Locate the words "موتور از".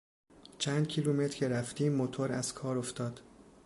1.95-2.53